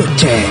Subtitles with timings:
[0.00, 0.48] FM.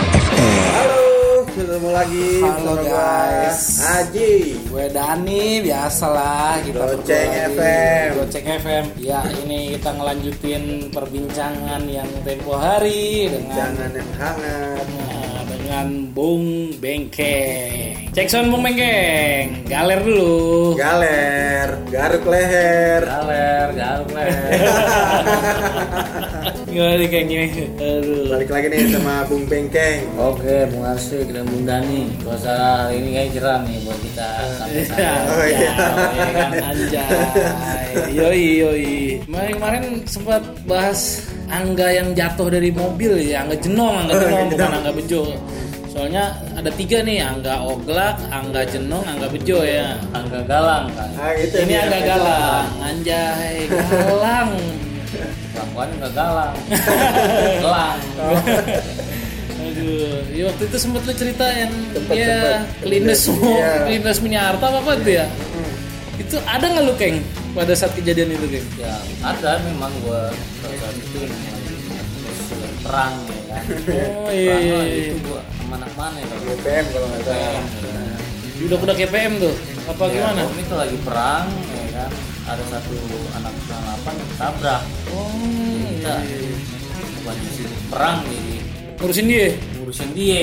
[0.77, 3.81] Halo, ketemu lagi Halo, guys.
[3.81, 4.61] Haji.
[4.69, 8.07] Gue Dani, biasalah kita Goceng FM.
[8.21, 8.85] Goceng FM.
[9.01, 14.85] Ya, ini kita ngelanjutin perbincangan yang tempo hari dengan Jangan yang hangat.
[14.85, 18.13] Nah, dengan Bung Bengkeng.
[18.13, 19.65] Cek sound Bung Bengkeng.
[19.65, 20.77] Galer dulu.
[20.77, 23.01] Galer, garuk leher.
[23.01, 24.29] Galer, galer.
[26.69, 27.45] Gimana nih kayak gini?
[27.81, 28.29] Aduh.
[28.29, 30.05] Balik lagi nih sama Bung Bengkeng.
[30.21, 32.05] Oke, Bung Arsik dan Bung Dani.
[32.21, 35.17] Hari ini kayak jeram nih buat kita Ya, santai-santai.
[35.33, 35.71] Oh, iya.
[36.13, 37.09] ya kan anjay.
[38.13, 38.93] Yoi yoi.
[39.25, 44.69] Kemarin kemarin sempat bahas angga yang jatuh dari mobil ya, angga jenong, angga jenong bukan
[44.69, 45.21] angga bejo.
[45.89, 49.97] Soalnya ada tiga nih, angga oglak, angga jenong, angga bejo ya.
[50.13, 51.09] Angga galang kan.
[51.17, 51.81] Ah, itu Ini dia.
[51.81, 54.53] angga galang, anjay, galang.
[55.51, 56.55] Perempuan enggak galang.
[57.63, 57.97] Gelang.
[59.59, 61.71] Aduh, ya waktu itu sempat lu cerita yang
[62.09, 63.85] ya kelindes Iya.
[63.85, 65.25] kelindes Miniarta apa apa tuh ya?
[66.15, 67.19] Itu ada nggak lu keng
[67.51, 68.65] pada saat kejadian itu keng?
[68.77, 71.19] Ya, ada memang gua saat itu
[72.79, 73.63] perang ya kan.
[74.15, 74.79] Oh iya Perang iya.
[74.79, 75.03] iya.
[75.05, 77.63] itu gua mana mana ya kalau BPM kalau nggak salah.
[78.59, 79.55] Udah udah KPM tuh?
[79.87, 80.39] Apa Ya, gimana?
[80.45, 82.11] Kami itu lagi perang ya kan.
[82.49, 82.97] Ada satu
[83.31, 83.53] anak
[84.01, 84.81] 98 tabrak.
[85.13, 85.29] Oh,
[85.93, 86.49] Kita iya.
[87.21, 88.55] bukan di situ perang jadi
[88.99, 89.47] ngurusin dia.
[89.79, 90.39] ngurusin dia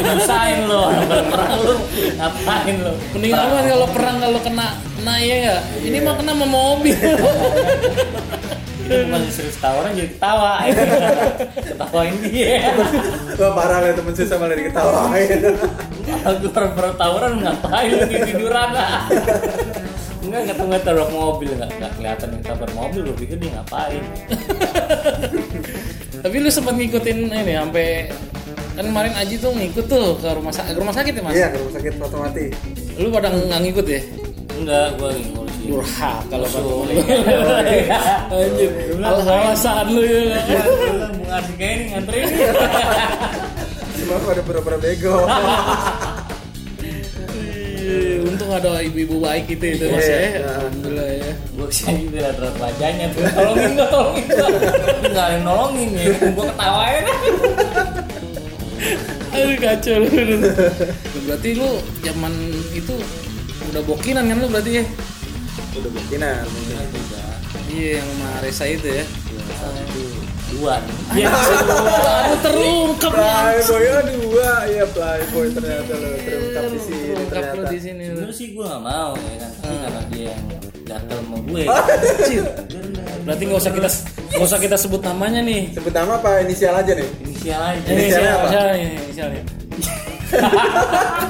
[0.00, 0.88] nyusahin lo
[1.28, 1.74] perang lu
[2.16, 5.60] ngapain lo Mending apa kalau perang kalau kena kena ya nggak?
[5.84, 6.96] Ini mah kena sama mobil.
[8.78, 10.64] kita bukan serius tawaran jadi ketawa
[11.60, 12.72] ketawain dia
[13.36, 15.28] Wah parah lah temen susah malah diketawain.
[16.24, 18.32] aku baru baru tawaran ngapain lu di
[20.28, 24.04] tiduran Enggak ketemu taruh mobil nggak nggak kelihatan yang tabar mobil lu pikir dia ngapain
[26.18, 28.10] Tapi lu sempat ngikutin ini sampai
[28.74, 31.34] kan kemarin Aji tuh ngikut tuh ke rumah sakit, rumah sakit ya mas?
[31.34, 32.46] Iya, ke rumah sakit Fatmawati.
[32.98, 34.02] Lu pada nggak ngikut ya?
[34.58, 36.66] enggak gua ngurusin Durhaka kalau kata
[38.34, 40.34] Anjir, al alasan lu ya.
[41.30, 42.26] Arsika ini nganterin
[43.94, 45.14] Semua pada pura-pura bego.
[48.22, 50.28] Untung ada ibu-ibu baik gitu itu mas Iya, ya.
[50.40, 50.54] nah.
[50.58, 51.32] Alhamdulillah ya.
[51.58, 55.88] ke sini juga lihat raut wajahnya tuh tolongin gua tolongin Tapi nggak ada yang nolongin
[55.92, 57.04] ya gua ketawain
[59.28, 60.08] Aduh kacau lu.
[61.28, 61.68] Berarti lu
[62.00, 62.32] zaman
[62.72, 62.94] itu
[63.68, 64.84] udah bokinan kan lu berarti ya?
[65.76, 66.42] Udah bikinan.
[67.68, 69.04] Iya yang sama Resa itu ya.
[69.58, 70.02] satu
[70.58, 70.76] dua
[71.14, 73.10] Ya, aduh terungkap.
[73.14, 77.70] Playboy oh, dua, iya Playboy ternyata lo terungkap di sini Terungkap ternyata.
[77.70, 78.02] di sini.
[78.04, 78.14] lu.
[78.18, 80.44] Sebenernya sih gue gak mau ya kan Tapi karena dia yang
[80.84, 82.44] gatel sama gue Anjir.
[83.24, 83.88] Berarti nggak usah kita
[84.28, 85.62] nggak usah kita sebut namanya nih.
[85.72, 87.08] Sebut nama apa inisial aja nih?
[87.22, 88.40] Inisial aja Ini Inisialnya apa?
[88.40, 89.42] Inisialnya, inisialnya.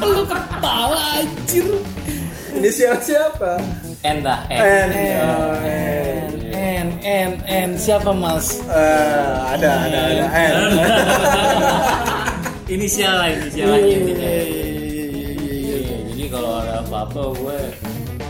[0.02, 1.66] Lu ketawa anjir.
[2.54, 3.58] Inisial siapa?
[4.02, 5.97] N dah N N.
[6.98, 7.30] N, N.
[7.30, 8.58] N, N, N, siapa mas?
[8.60, 10.54] Eh, ada, ada, ada N.
[12.68, 14.28] Inisial lah Inisial Iya, intinya.
[14.28, 15.76] iya, iya, iya, iya.
[15.78, 17.58] Iya, Jadi kalau ada apa-apa gue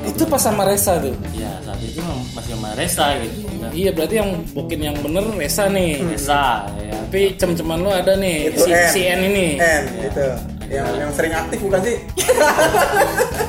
[0.07, 1.11] Itu pas sama Resa tuh.
[1.35, 1.99] Ya saat itu
[2.33, 5.99] masih sama Resa gitu kan Iya berarti yang bokin yang bener Resa nih.
[6.07, 8.87] Resa ya Tapi cem-ceman lu ada nih Itu si, N.
[8.95, 9.49] si N ini.
[9.59, 10.27] N, gitu.
[10.69, 11.97] Yang yang sering aktif bukan sih?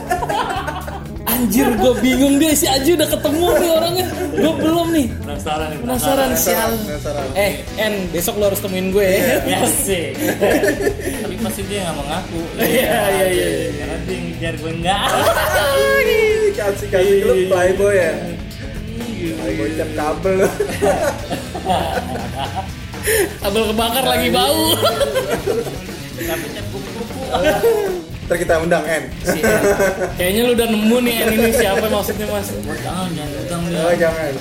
[1.39, 4.05] Anjir gue bingung deh si Aji udah ketemu nih orangnya.
[4.35, 5.07] Gue belum nih.
[5.23, 6.72] Penasaran nih Penasaran sial.
[6.83, 7.27] Penasaran.
[7.31, 9.39] Eh N besok lu harus temuin gue ya.
[9.47, 10.11] Ya sih
[11.23, 13.47] Tapi pasti dia gak mau ngaku Iya, iya, iya.
[13.79, 15.07] Karena dia ngejar gue enggak
[16.59, 18.11] Kasih kasih lu Playboy ya.
[19.39, 20.38] Playboy cap kabel.
[23.39, 24.75] Kabel kebakar lagi bau.
[26.19, 29.09] Tapi cat kupu-kupu Ntar kita undang N.
[29.25, 29.62] Si N.
[30.13, 32.45] Kayaknya lu udah nemu nih N ini siapa maksudnya mas?
[32.53, 34.34] Jangan jangan utang dia Oh jangan.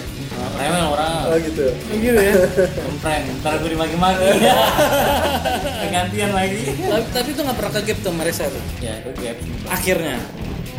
[0.60, 1.66] Rewel orang Oh gitu.
[1.96, 2.34] Gitu ya.
[2.68, 4.28] Kempren, ntar gue dimaki-maki
[5.96, 8.62] Gantian lagi tapi, tapi tuh nggak pernah ke gap tuh sama Resa tuh.
[8.84, 9.36] Ya itu gap
[9.72, 10.20] Akhirnya.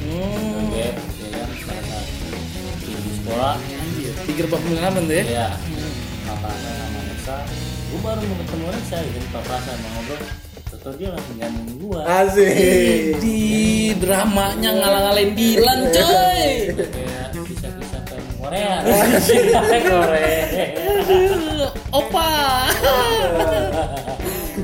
[0.05, 0.69] Hmm.
[0.69, 1.49] Gap, ya kan
[2.77, 2.93] di
[3.25, 4.13] sekolah Anjir.
[4.21, 5.25] Di gerbang pengalaman tuh ya.
[5.25, 5.47] Ya
[6.29, 7.37] Papa sama Nesa
[7.89, 10.48] Gue baru mau ketemu Nesa Jadi Papa sama ngobrol
[10.79, 12.51] Terus dia langsung gandeng gue Asik.
[13.19, 13.39] Di
[13.95, 16.43] dramanya ngalang-ngalain Dilan coy.
[16.71, 18.73] Kayak kisah-kisah film Korea
[19.91, 20.67] Korea
[21.91, 22.29] Opa.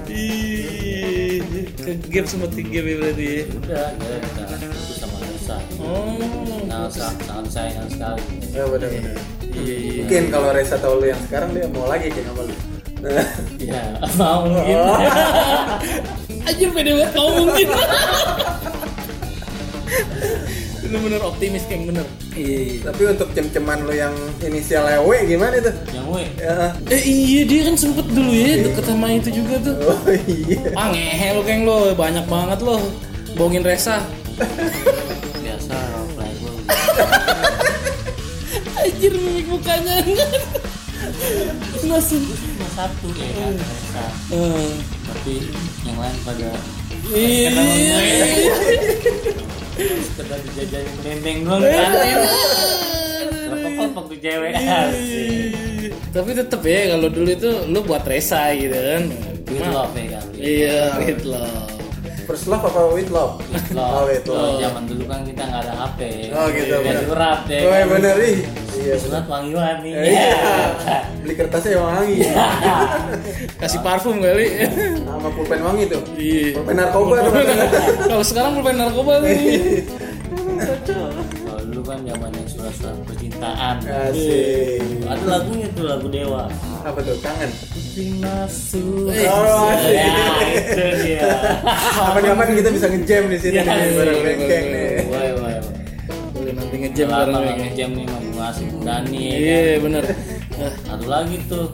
[0.07, 1.41] Ih,
[1.75, 3.44] ke gap sempat ke gap ya berarti ya.
[3.51, 6.15] Udah, ya kita putus sama Nesa Oh.
[6.65, 9.18] Nah, sa- sangat sayang sekali Ya benar benar.
[9.45, 10.01] Iya iya.
[10.01, 12.56] Mungkin kalau Reza tahu lu yang sekarang dia mau lagi kayak sama lu.
[13.62, 13.81] Ya
[14.18, 14.78] mau mungkin
[16.46, 17.68] Anjir pede banget mau mungkin.
[20.86, 22.06] Bener-bener optimis Keng bener.
[22.38, 22.86] Iya.
[22.86, 24.13] Tapi untuk cem-ceman lu yang
[24.46, 25.74] inisial W gimana tuh?
[25.90, 26.69] yang we Ya.
[26.94, 29.74] Eh iya dia kan sempet dulu ya deket sama itu juga tuh.
[29.90, 30.69] Oh iya.
[30.78, 32.78] Ah ngehe lo Keng lo banyak banget lo.
[33.34, 34.06] Bohongin Resa.
[35.42, 35.78] biasa
[36.13, 36.62] playboy
[38.86, 39.98] Anjir mimik mukanya.
[41.90, 42.22] Langsung.
[42.75, 44.06] Satu ya kan Resa.
[44.30, 44.69] Eh,
[45.06, 45.33] tapi
[45.83, 46.50] yang lain pada
[47.07, 47.50] Iya.
[50.06, 51.92] sekedar dijajanin dendeng doang kan
[53.45, 59.04] kelompok tuh cewek asik Tapi tetep ya kalau dulu itu lu buat Resa gitu kan.
[59.45, 61.69] With love ya kali Iya, with love.
[62.25, 63.38] First love apa with love?
[63.45, 64.57] With Oh, love with love.
[64.57, 66.00] Zaman dulu kan kita nggak ada HP
[66.33, 67.04] Oh, gitu, ya bener.
[67.06, 68.38] surat deh Oh iya bener ih.
[68.85, 68.95] Iya.
[68.95, 70.29] surat wangi-wangi Eh, Iya.
[71.21, 72.17] Beli kertasnya yang wangi.
[73.61, 74.45] Kasih parfum kali.
[74.99, 76.01] Sama pulpen wangi tuh.
[76.13, 76.53] Iya.
[76.53, 77.17] Pulpen narkoba.
[78.09, 79.81] Kalau sekarang pulpen narkoba nih.
[80.55, 84.79] kalau dulu kan zamannya surat-surat percintaan Asik.
[85.03, 86.47] ada lagunya tuh lagu dewa
[86.81, 87.15] Apa tuh?
[87.19, 87.51] Kangen.
[88.23, 89.91] Masuk Oh, asik.
[89.91, 90.07] ya
[90.51, 91.27] itu dia
[91.91, 94.95] Kapan-kapan kita bisa ngejam di sini Ya, nih bareng iya, nih.
[96.95, 97.06] Woi, woi, woi.
[97.06, 97.63] Boleh nanti ngejam Lama bareng nggak nih.
[97.65, 99.83] ngejam nih sama Bung Asik Bung Dani ya Iya kan?
[99.83, 100.03] bener.
[100.56, 101.65] Nah, Satu lagi tuh.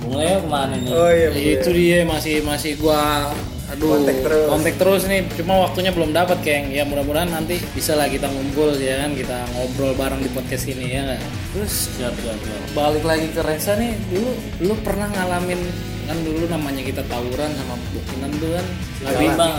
[0.00, 0.90] Bung Leo ke mana nih?
[0.90, 1.28] Oh iya.
[1.30, 3.30] itu dia masih masih gua
[3.64, 4.44] aduh Kontak terus.
[4.46, 8.76] kontak terus nih cuma waktunya belum dapat keng ya mudah-mudahan nanti bisa lah kita ngumpul
[8.76, 11.20] ya kan kita ngobrol bareng di podcast ini ya nggak
[11.50, 12.60] terus Siap, siap, siap.
[12.70, 15.58] balik lagi ke Resa nih dulu lu pernah ngalamin
[16.04, 19.52] kan dulu namanya kita tawuran sama bukinan tuh kan nggak Seimbang,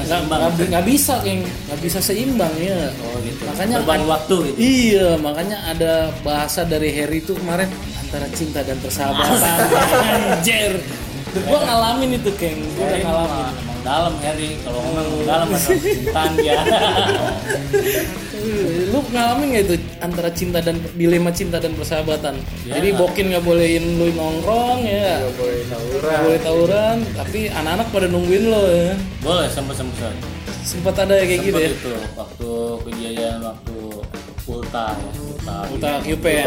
[0.65, 3.41] nggak- bisa keng nggak bisa seimbang ya Oh gitu.
[3.45, 4.57] Makanya- Beban waktu gitu.
[4.57, 9.59] Iya, makanya ada bahasa dari Harry itu kemarin antara cinta dan persahabatan.
[10.33, 10.81] Anjir.
[11.35, 12.63] Gua ngalamin itu, Keng.
[12.73, 13.27] Gua udah ngalamin.
[13.27, 13.53] emang
[13.83, 14.49] dalam Harry.
[14.61, 16.57] Kalau ngomong emang dalam ada percintaan dia.
[19.13, 22.35] Ngalamin gak itu antara cinta dan dilema cinta dan persahabatan?
[22.65, 22.81] Ya.
[22.81, 25.21] Jadi bokin nggak bolehin lu nongkrong ya.
[25.21, 26.19] Gak boleh Nggak tawuran.
[26.25, 28.93] boleh tawuran, tapi anak-anak pada nungguin lo ya.
[29.21, 30.13] Boleh sempet sempet.
[30.65, 31.69] Sempat ada kayak gitu ya.
[31.69, 32.49] itu waktu
[32.89, 33.75] kejadian waktu
[34.45, 35.09] Ulta ya.
[35.21, 35.55] Ulta.
[35.69, 36.43] Kita QP ya.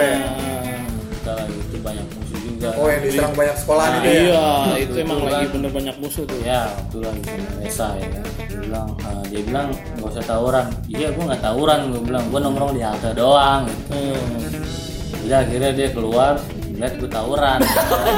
[1.08, 2.27] Ulta lagi itu banyak musuh
[2.58, 2.74] juga.
[2.74, 4.18] Oh yang diserang banyak sekolah Nah, gitu ya.
[4.18, 4.46] Iya,
[4.82, 6.40] itu Itu emang lagi bener banyak musuh tuh.
[6.42, 8.08] Ya, lagi sama Resa ya.
[8.10, 10.66] Dia bilang, eh, dia bilang nggak usah tawuran.
[10.90, 11.78] Iya, gua nggak tawuran.
[11.94, 13.62] Gue bilang, gua nongkrong di halte doang.
[13.70, 13.82] Gitu.
[13.94, 15.24] Hmm.
[15.28, 16.34] Udah akhirnya dia keluar,
[16.78, 17.58] lihat gue tawuran.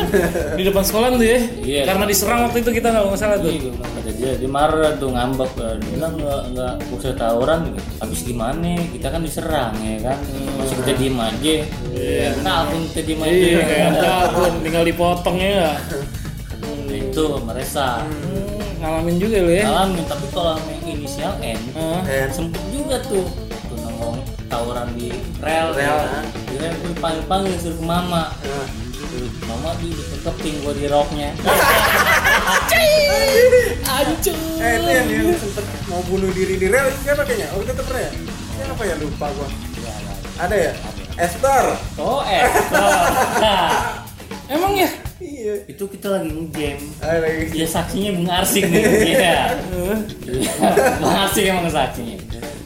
[0.59, 1.39] Di depan sekolah tuh ya.
[1.65, 1.83] Iya.
[1.89, 3.49] Karena diserang waktu itu kita nggak masalah tuh.
[3.49, 5.51] Iya, kata dia, dia marah tuh ngambek.
[5.57, 7.61] Eh, Dia bilang nggak nggak usah tawuran.
[7.99, 8.77] Habis gimana?
[8.93, 10.19] Kita kan diserang ya kan.
[10.61, 11.55] Masih kita diem aja.
[11.97, 12.29] Iya.
[12.45, 13.33] Takut kita diem aja.
[13.33, 15.69] Iya, kayak takut tinggal dipotong ya.
[16.61, 18.05] Nah, itu meresa.
[18.05, 19.65] Hmm, ngalamin juga lo ya.
[19.65, 21.61] Ngalamin, tapi kalau yang inisial N?
[22.05, 23.25] Eh, sempet juga tuh
[24.01, 24.19] nongkrong
[24.49, 26.09] tawuran di rel Rel, ya.
[26.17, 26.25] ah.
[26.25, 28.67] di rel gue panggil panggil suruh ke mama nah.
[29.01, 29.91] Tuh, mama di
[30.23, 31.35] keping gue di roknya
[33.91, 34.37] Ancur.
[34.63, 37.53] Eh itu yang, yang sempet mau bunuh diri di rel itu siapa kayaknya?
[37.53, 38.11] Oh itu pernah ya?
[38.57, 39.49] Siapa ya lupa gua.
[40.39, 40.73] Ada ya?
[41.19, 41.65] Esther.
[41.99, 44.01] oh eh nah,
[44.49, 44.89] Emang ya?
[45.21, 45.69] Iya.
[45.69, 47.53] itu kita lagi ngejam Ah, lagi.
[47.53, 49.53] dia saksinya Bung Arsik nih iya
[50.25, 50.53] Iya,
[50.97, 52.17] Bung Arsik emang saksinya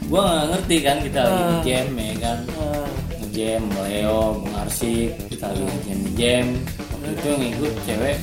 [0.05, 1.49] gue nggak ngerti kan kita lagi Ah.
[1.51, 6.45] ngejam ya kan Ah, ngejam Leo Bung Arsik kita lagi ngejam ngejam
[6.91, 8.17] waktu itu yang ikut cewek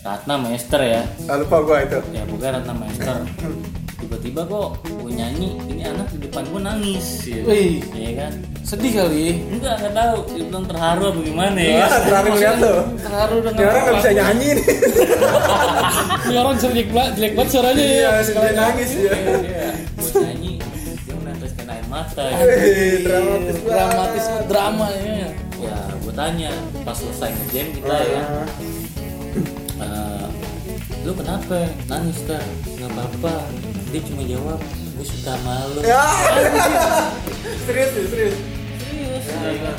[0.00, 1.98] Ratna Maester ya Ah, lupa gua itu.
[2.10, 3.16] ya bukan Ratna Maester
[3.96, 7.80] tiba-tiba kok gue nyanyi ini anak di depan gue nangis ya, Wih.
[7.90, 9.40] ya kan sedih kali.
[9.48, 12.78] enggak nggak tahu dia bilang terharu apa gimana ya Wah, terakhir lihat tuh.
[12.98, 14.66] Terharu dengan Dia orang nggak bisa nyanyi nih.
[16.26, 17.94] Ini orang jelek banget, jelek banget suaranya ya.
[17.94, 19.14] Iya, dia nangis ya.
[22.16, 22.44] Mata ya.
[23.04, 23.64] Dramatis banget.
[23.68, 25.28] Dramatis drama ya.
[25.56, 26.52] ya gue tanya
[26.84, 28.22] pas selesai ngejam kita ya
[29.80, 30.26] eh,
[31.04, 32.44] lu kenapa nangis kan
[32.76, 33.34] nggak apa-apa
[33.88, 34.60] dia cuma jawab
[35.00, 35.96] gue suka malu Ya.
[37.64, 38.36] serius, serius, serius.
[39.24, 39.76] serius ya kan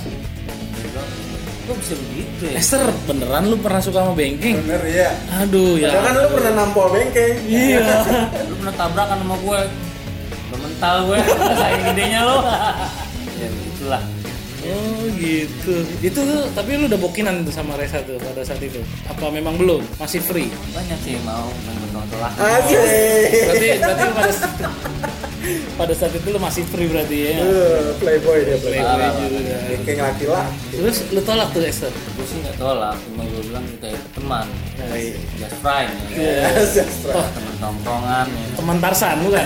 [1.67, 4.55] kok bisa begitu ya Esther, beneran lu pernah suka sama bengking?
[4.63, 5.11] Bener ya.
[5.43, 5.99] Aduh ya.
[5.99, 7.35] Padahal kan lu pernah nampol bengkeng.
[7.43, 7.83] Iya.
[8.47, 9.59] lu pernah tabrakan sama gue
[10.55, 11.19] mental gue
[11.59, 12.39] saking gedenya lo.
[13.37, 14.01] Ya begitulah
[14.67, 15.73] Oh gitu.
[15.99, 18.79] Itu tuh, tapi lu udah bokinan tuh sama Resa tuh pada saat itu.
[19.05, 19.79] Apa memang belum?
[19.95, 20.51] Masih free?
[20.71, 22.77] banyak sih mau betul lah Asik.
[23.47, 24.33] Berarti berarti pada
[25.77, 27.31] Pada saat itu lu masih free berarti ya.
[27.37, 29.57] Eh, playboy dia playboy Playboy juga.
[29.85, 31.93] kayak laki-laki Terus lu tolak tuh Esther.
[31.93, 34.45] gue sih nggak tolak cuma gue bilang kita itu teman
[35.37, 36.41] just friend ya Iya.
[36.65, 37.23] Sastra.
[37.31, 39.45] teman tongkrongan ya Teman Tarsan bukan?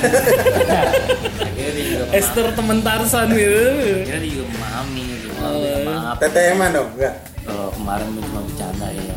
[2.11, 3.61] Esther teman Tarsan gitu.
[4.01, 6.15] akhirnya dia juga memahami minta maaf.
[6.17, 6.89] TTM-an dong?
[6.95, 7.15] Enggak.
[7.41, 9.15] Kalau kemarin gue cuma bercanda ya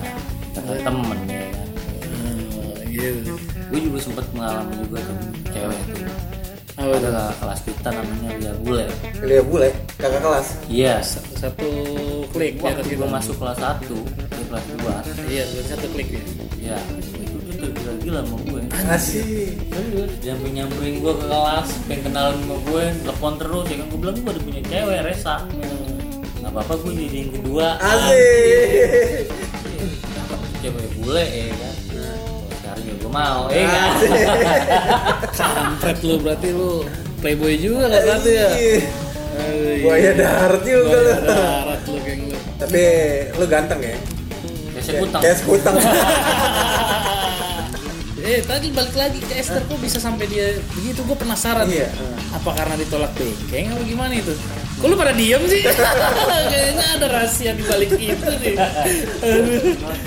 [0.55, 1.69] kata temen ya kan
[2.55, 3.33] Oh, gitu.
[3.69, 5.17] gue juga sempat mengalami juga tuh
[5.51, 6.07] cewek tuh.
[6.75, 8.87] Oh, ada kakak kelas kita namanya Lia Bule.
[9.23, 9.71] Dia bule?
[9.95, 10.47] Kakak kelas?
[10.67, 10.95] Iya.
[11.07, 11.69] Satu
[12.31, 12.99] klik atas waktu gitu.
[12.99, 16.23] gue masuk kelas 1 dia kelas 2 Iya, satu klik ya.
[16.59, 16.79] ya
[18.05, 18.63] gila-gila sama gue.
[18.93, 19.25] Asik.
[19.73, 23.87] Serius, dia sampai nyamperin gue ke kelas, pengen kenalin sama gue, telepon terus ya kan
[23.89, 25.37] gue bilang gue udah punya cewek, Resa
[26.45, 27.67] Gak apa-apa gue jadi yang kedua.
[27.81, 29.25] Asik.
[30.13, 31.75] Dapat cewek bule ya kan.
[32.53, 33.91] Sekarang ya gue mau, ya kan.
[35.33, 36.85] Kampret lu berarti lu
[37.25, 38.49] playboy juga kan berarti ya.
[39.35, 39.83] Aduh, iya.
[39.83, 41.11] buaya darat juga lu.
[41.11, 42.39] Buaya darat lu geng lu.
[42.55, 42.83] tapi
[43.41, 43.97] lu ganteng ya?
[44.75, 45.75] Ya saya utang kayak sekutang
[48.25, 51.69] Eh tadi balik lagi ke Esther kok bisa sampai dia begitu gue penasaran.
[51.69, 51.93] Iya.
[52.33, 54.33] Apa karena ditolak bengkeng apa gimana itu?
[54.81, 55.61] Kok lu pada diem sih?
[56.51, 58.57] Kayaknya ada rahasia di balik itu nih.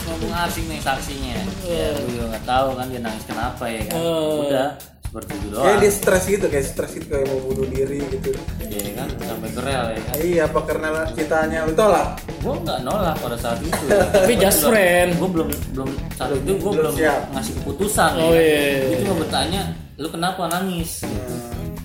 [0.10, 3.96] Ngomong asing nih saksinya Ya gue juga gak tahu kan dia nangis kenapa ya kan
[4.02, 4.50] Oh.
[4.50, 4.74] Udah,
[5.08, 5.80] seperti itu kayak doang.
[5.80, 8.32] dia stres gitu kayak stres gitu kayak mau bunuh diri gitu.
[8.62, 10.14] Ya kan, sampai ke rel ya kan?
[10.20, 13.86] Iya apa karena citanya lu tolak gue nggak nolak pada saat itu.
[14.16, 15.10] Tapi just friend.
[15.16, 17.22] gue belum belum saat itu gue belum belum siap.
[17.32, 18.42] ngasih keputusan Oh, ya.
[18.42, 18.84] iya.
[18.86, 19.62] gue cuma bertanya
[19.96, 20.92] lu kenapa nangis?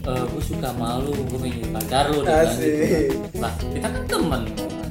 [0.02, 2.74] Eh gue suka malu gue pengen pacar lu dia bilang Asik.
[2.74, 4.42] gitu lah kita kan temen.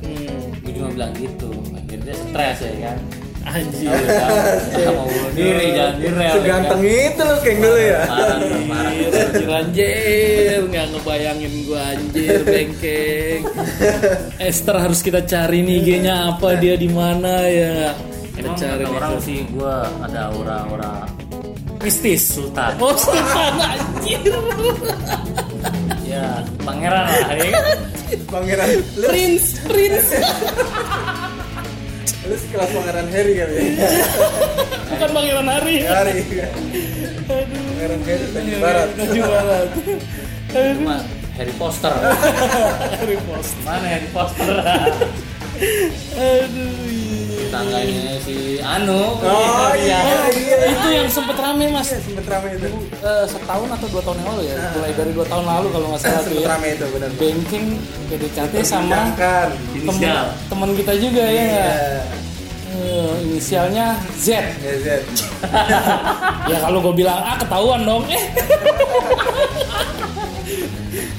[0.01, 1.49] Hmm, gue cuma bilang gitu.
[1.75, 2.97] Akhirnya dia stres ya kan
[3.43, 3.89] anjir.
[4.91, 6.93] Mau bunuh diri jangan di rel ya seganteng kan?
[6.93, 13.41] itu lu kayak dulu ya Anjir, anjir, anjir, nggak ngebayangin gua anjir bengkeng.
[14.37, 17.91] Esther harus kita cari nih IG-nya apa dia di mana ya.
[18.31, 20.93] Kita Emang cari orang sih gue ada aura-aura
[21.81, 22.21] mistis.
[22.37, 24.21] sultan Oh, sultan anjir.
[26.05, 27.63] ya pangeran lah ya kan
[28.29, 30.09] pangeran Prince, Prince.
[32.21, 33.89] lu sekelas pangeran Harry kali ya
[34.91, 35.75] Bukan Pangeran Hari.
[35.83, 36.21] Harry
[37.25, 39.67] pangeran Harry Tanjung Barat Tanjung Barat.
[40.51, 40.95] cuma
[41.33, 41.93] Harry Potter
[42.93, 43.57] Harry Potter.
[43.63, 44.51] mana Harry Potter
[46.11, 47.00] Aduh.
[47.51, 47.53] Iya.
[47.53, 49.01] tangganya si Anu.
[49.19, 50.57] Oh iya Oh, iya.
[50.71, 51.87] itu yang sempet rame mas.
[51.87, 52.67] Iya, sempet rame itu.
[52.97, 54.55] Eh, setahun atau dua tahun yang lalu ya.
[54.71, 56.49] Mulai dari dua tahun lalu kalau nggak salah tuh sempet ya.
[56.49, 57.09] rame itu benar.
[57.13, 57.65] Banking
[58.07, 60.25] PDKT sama temen, Inisial.
[60.47, 61.43] temen kita juga ya?
[61.43, 61.69] Iya.
[62.71, 64.27] Eh, inisialnya Z.
[64.63, 64.87] Ya, Z.
[66.47, 68.03] ya kalau gue bilang A ketahuan dong.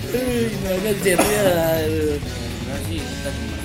[0.09, 1.19] Eh gimana Z ya.
[1.19, 3.01] Enggak sih?
[3.01, 3.59] Kita cuma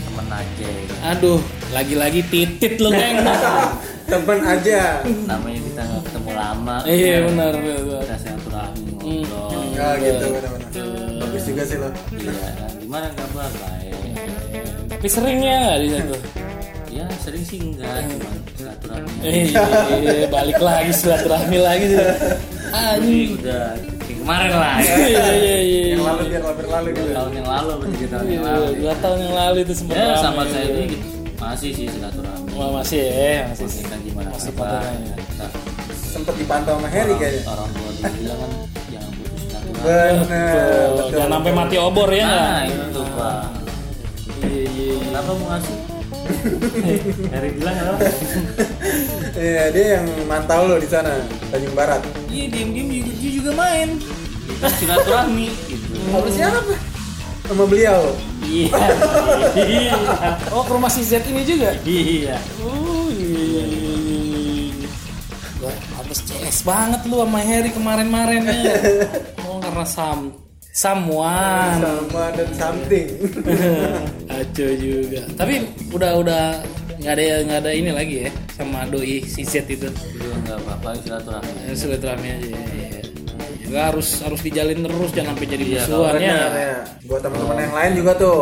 [0.00, 0.68] temen aja.
[1.12, 1.40] Aduh
[1.70, 3.22] lagi-lagi titit lo geng
[4.10, 5.06] temen aja.
[5.06, 6.76] Namanya kita nggak ketemu lama.
[6.82, 8.90] Iya benar benar kita silaturahmi
[9.22, 9.62] ngobrol.
[9.70, 13.50] Ya gitu benar-benar bagus juga sih lo iya gimana kabar?
[13.62, 13.94] Baik.
[14.90, 16.16] Tapi sering ya nggak di situ
[16.90, 19.14] ya sering sih enggak cuma silaturahmi.
[19.22, 21.86] Eh, balik lagi silaturahmi lagi.
[22.74, 23.38] Anjing.
[23.38, 23.78] udah
[24.10, 24.94] kemarin lah ya.
[25.06, 25.82] Iya iya iya.
[25.94, 28.66] yang lalu biar lalu berlalu dua gitu tahun yang lalu tiga tahun yang Iya, lalu.
[28.74, 31.19] Dua tahun yang lalu itu sempat ya sama saya ini gitu.
[31.40, 33.66] Masih sih silaturahmi Wah, masih ya, masih.
[33.80, 35.14] kita gimana Masih kabar kontekannya.
[35.18, 35.46] kita
[36.04, 38.50] sempet dipantau sama Harry kayaknya orang tua dulu bilang kan
[38.86, 41.08] jangan putus silaturahmi bener Tuh, betul.
[41.10, 43.42] Jangan sampai mati obor ya nah itu pak
[44.40, 44.64] Iya iya.
[44.66, 44.94] iya.
[45.02, 45.76] kenapa mau ngasih
[47.32, 47.98] Harry bilang apa
[49.40, 51.16] Iya, dia yang mantau lo di sana,
[51.48, 52.02] Tanjung Barat.
[52.28, 53.88] iya diem diem juga dia juga main
[54.44, 56.60] kita silaturahmi gitu Sama siapa?
[57.42, 58.02] Sama beliau.
[58.50, 58.82] Iya
[59.56, 59.94] iya
[60.50, 61.70] Oh, ke rumah si Z ini juga?
[61.82, 63.62] iya Oh iya.
[63.62, 64.88] iya, iya.
[65.60, 68.74] Wah, habis CS banget lu sama Harry kemarin-kemarin ya.
[69.44, 70.32] Oh, karena sam
[70.72, 71.76] someone.
[71.78, 73.08] Sama dan something.
[74.32, 75.20] Aco juga.
[75.34, 75.54] Tapi
[75.90, 76.44] udah udah
[76.96, 79.88] nggak ada nggak ada ini lagi ya sama doi si Z itu.
[79.88, 82.48] udah nggak apa-apa silaturahmi silaturahmi aja.
[82.48, 82.79] Ya,
[83.70, 86.38] Nggak harus harus dijalin terus jangan sampai jadi Iya, musuhan ya.
[86.50, 86.76] Ya.
[87.06, 88.40] Buat teman-teman yang lain juga tuh.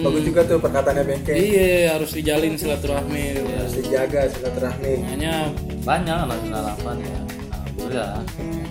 [0.00, 1.32] Bagus juga tuh perkataannya Bengke.
[1.36, 3.24] Iya harus dijalin silaturahmi.
[3.44, 4.92] Harus dijaga silaturahmi.
[5.04, 5.34] Makanya
[5.84, 7.18] banyak anak pengalaman ya
[7.80, 8.20] alhamdulillah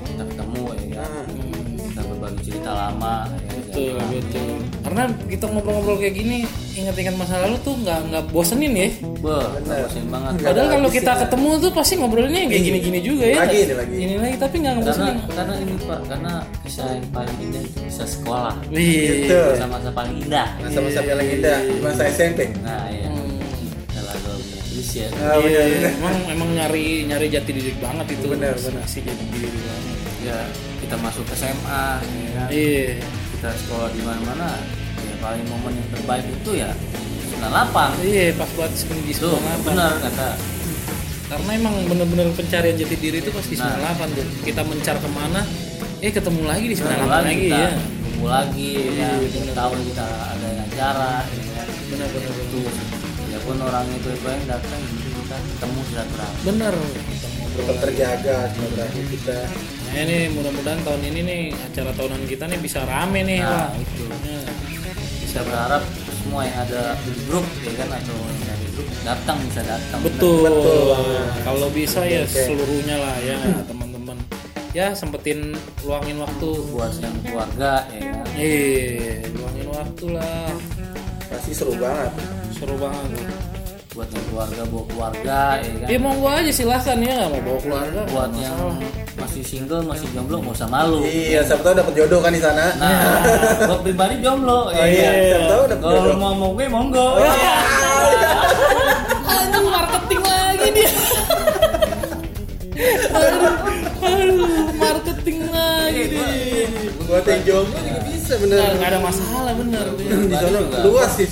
[0.05, 4.49] kita ketemu ya kan Nah, kita berbagi cerita lama ya betul betul
[4.79, 6.37] karena kita ngobrol-ngobrol kayak gini
[6.73, 10.31] ingat-ingat masa lalu tuh nggak nggak bosenin ya Wah, bosen banget.
[10.41, 13.93] padahal kalau kita ketemu tuh pasti ngobrolnya kayak gini-gini juga ya Lagi ini lagi.
[13.95, 17.79] ini lagi tapi nggak Karena ngebosenin karena ini Pak, karena kisah yang paling indah itu
[17.83, 18.53] kisah sekolah.
[18.69, 19.37] Wih, Gitu.
[19.51, 20.47] Masa-masa paling indah.
[20.59, 22.39] Masa-masa yang indah di masa SMP.
[22.59, 23.07] Nah, iya.
[23.07, 23.27] Hmm.
[24.89, 25.05] Ya.
[25.13, 25.91] Ah, benar, Iya, benar.
[25.93, 28.81] emang emang nyari nyari jati diri banget itu Benar, benar.
[28.81, 30.39] masih jati diri banget Ya,
[30.79, 32.47] kita masuk SMA, ya kan.
[32.49, 32.85] iya
[33.39, 34.59] Kita sekolah di mana-mana.
[34.99, 36.75] Ya paling momen yang terbaik itu ya
[37.39, 38.03] 98.
[38.03, 38.83] iya pas buat di
[39.15, 40.29] Tuh, sekolah apa benar kata.
[41.29, 43.95] karena emang bener-bener pencarian jati diri itu pas di Nah.
[43.95, 45.41] 98 tuh kita mencar ke mana
[45.99, 49.71] eh ketemu lagi di 98 Ketemu lagi, kita ya kumpul lagi ya Iya, kita tahu
[49.87, 51.67] kita ada acara ya kan.
[51.87, 52.59] benar-benar itu
[53.23, 56.73] ya pun orang itu yang datang kita ketemu silaturahmi bener
[57.59, 59.37] Tetap terjaga silaturahmi kita.
[59.89, 63.81] nah ini mudah-mudahan tahun ini nih acara tahunan kita nih bisa rame nih Nah, Wak.
[63.81, 64.03] itu.
[64.23, 64.39] Ya.
[65.19, 65.83] bisa berharap
[66.15, 70.45] semua yang ada di grup ya kan atau yang dari grup datang bisa datang betul,
[70.45, 70.93] Betul
[71.41, 72.37] kalau bisa ya Oke.
[72.43, 74.17] seluruhnya lah ya teman-teman
[74.69, 80.49] ya sempetin luangin waktu buat yang keluarga ya kan eh luangin waktu lah
[81.25, 82.09] Pasti seru banget.
[82.51, 83.21] seru banget.
[83.99, 87.59] Buat yang keluarga bawa keluarga ya kan ya monggo aja silahkan ya nggak mau bawa
[87.59, 88.55] keluarga buat yang
[89.19, 92.71] masih single masih jomblo nggak usah malu Iya, siapa tahu dapat jodoh kan di sana.
[92.79, 93.19] nah
[93.67, 96.15] gua pribadi jomblo Oh iya, siapa tahu dapat kalau jodoh.
[96.15, 97.07] mau mau gue monggo
[99.27, 100.89] Anjing marketing lagi dia.
[103.11, 103.51] aduh,
[103.99, 106.27] aduh, marketing lagi dia.
[107.03, 108.63] Buat yang jomblo juga bisa bener.
[108.79, 109.85] nggak ada masalah bener.
[109.99, 111.27] Di sana luas sih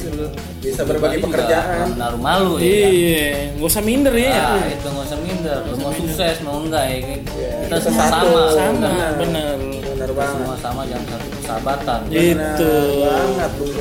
[0.68, 1.96] bisa berbagi pekerjaan.
[1.96, 2.92] naruh malu ya kan?
[2.92, 4.34] Iya, nggak usah minder ya.
[4.34, 5.60] Nah, itu nggak usah minder.
[5.64, 7.20] Lu mau sukses mau enggak ya kan?
[7.30, 8.28] Iya, Kita kita semua satu.
[8.28, 8.42] sama.
[8.52, 9.12] Sama, Benar.
[9.16, 9.56] bener.
[9.58, 10.34] Bener Kita banget.
[10.36, 12.00] semua sama jangan satu persahabatan.
[12.08, 12.22] Iya.
[12.28, 12.74] Itu.
[13.02, 13.72] banget Bung.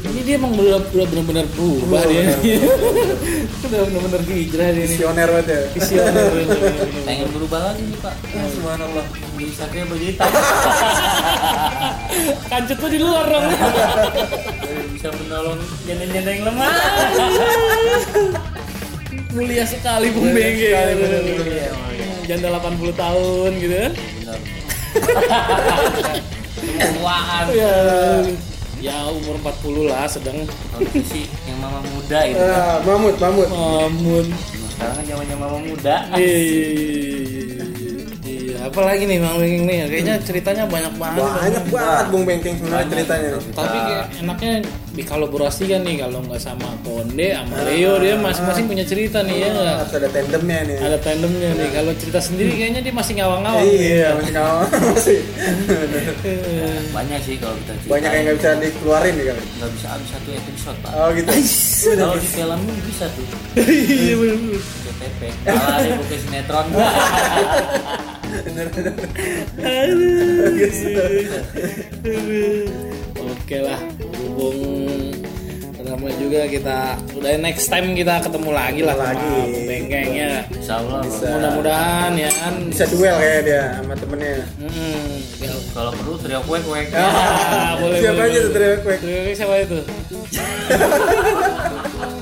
[0.00, 2.24] Ini dia emang udah udah bener-bener berubah dia.
[3.66, 4.82] Udah bener-bener hijrah ini.
[4.88, 5.60] Visioner banget ya.
[5.76, 6.32] Visioner.
[7.04, 8.14] Pengen berubah lagi nih Pak.
[8.56, 9.04] Subhanallah.
[9.36, 10.30] Bisa kayak baju hitam.
[12.48, 13.44] Kancut tuh di luar dong.
[14.96, 16.72] Bisa menolong janda-janda yang lemah.
[19.34, 20.74] Mulia sekali Bung Bengke.
[22.26, 23.92] Janda 80 tahun gitu kan.
[23.94, 24.38] Benar.
[26.80, 27.44] Ketuaan.
[27.54, 27.76] Ya,
[28.80, 30.36] ya umur 40 lah sedang
[30.80, 32.40] itu sih yang mama muda itu.
[32.40, 32.48] kan.
[32.48, 33.48] Ah, Mamut, mamut.
[33.48, 34.26] Mamun.
[34.72, 35.96] Sekarang kan zamannya mama muda.
[36.16, 37.39] Iya,
[38.70, 39.78] apalagi nih Bang Bengkeng nih?
[39.90, 41.26] Kayaknya ceritanya banyak banget.
[41.26, 43.28] Banyak banget Bung Bengkeng sebenarnya ceritanya.
[43.34, 43.52] nih.
[43.52, 44.52] Tapi kayak enaknya
[44.90, 49.76] dikolaborasikan nih kalau nggak sama Konde sama Leo dia masing-masing punya cerita nih ya nggak?
[49.82, 50.76] Harus ada tandemnya nih.
[50.78, 51.68] Ada tandemnya nih.
[51.74, 53.64] Kalau cerita sendiri kayaknya dia masih ngawang-ngawang.
[53.66, 54.32] Iya, masih
[54.94, 55.18] masih.
[56.96, 57.90] Banyak sih kalau kita cerita.
[57.90, 59.42] Banyak yang nggak bisa dikeluarin nih kali.
[59.58, 60.92] nggak bisa habis satu episode Pak.
[60.94, 61.30] Oh gitu.
[61.80, 63.26] Kalau di film bisa tuh.
[63.56, 64.60] Iya bener.
[64.60, 65.20] CTP.
[65.48, 66.66] Kalau ada buku sinetron.
[73.20, 73.80] Oke lah,
[74.18, 75.10] hubung
[75.90, 79.26] lama juga kita udah next time kita ketemu lagi lah sama Lagi.
[79.52, 80.46] Bung Bengkeng ya.
[80.48, 81.00] Insya Allah.
[81.02, 81.28] Bisa.
[81.34, 82.54] Mudah-mudahan ya kan.
[82.70, 84.46] Bisa duel kayak dia sama temennya.
[84.62, 85.10] Hmm,
[85.42, 85.52] ya.
[85.74, 86.86] Kalau perlu teriak kuek kuek.
[86.94, 88.98] Ah, boleh Siapa boleh, aja tuh teriak kuek?
[89.02, 89.78] Teriak siapa itu?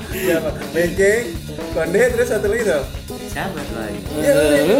[0.09, 0.49] Siapa?
[0.73, 1.23] Bengkeng,
[1.71, 2.83] Konde, terus satu lagi tuh.
[3.29, 3.99] Siapa tuh lagi?
[4.17, 4.79] Eh, lu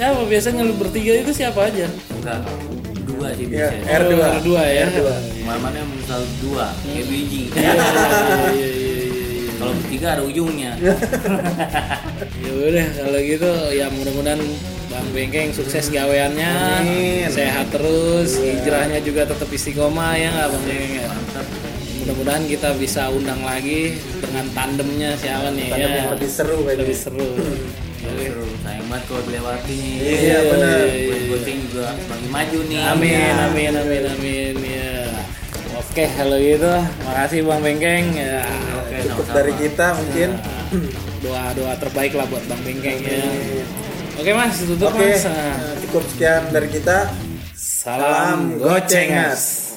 [0.00, 1.84] siapa biasanya lu bertiga itu siapa aja?
[2.16, 2.40] Enggak.
[3.04, 4.00] Dua sih Ya, bisa.
[4.00, 4.12] R2.
[4.16, 4.84] Oh, R2 ya.
[4.88, 5.00] R2.
[5.44, 7.42] Mana yang misal dua, kayak biji.
[7.52, 7.84] Iya, iya,
[8.48, 9.52] iya, iya, iya.
[9.52, 10.72] Kalau bertiga ada ujungnya.
[12.40, 14.40] Ya udah kalau gitu ya mudah-mudahan
[14.88, 17.28] Bang Bengkeng sukses gaweannya, Amin.
[17.30, 21.08] sehat terus, hijrahnya juga tetap istiqomah ya nggak Bang Bengkeng ya.
[22.00, 25.98] Mudah-mudahan kita bisa undang lagi dengan tandemnya siapa nih Tandem ya.
[26.00, 26.80] yang lebih seru kayaknya.
[26.82, 27.28] Lebih seru.
[28.00, 29.82] Seru, sayang banget kalau dilewati.
[30.00, 30.78] Iya, benar.
[31.28, 32.80] Goceng juga semakin maju nih.
[32.88, 34.92] Amin, amin, amin, amin ya.
[35.76, 36.72] Oke, kalau gitu,
[37.04, 38.40] makasih Bang Bengkeng ya.
[38.80, 40.30] Oke, Cukup dari kita mungkin.
[41.24, 43.20] Doa-doa terbaik lah buat Bang Bengkeng ya.
[44.16, 45.24] Oke Mas, tutup Mas.
[45.84, 47.12] Cukup sekian dari kita.
[47.52, 49.69] Salam gocengas.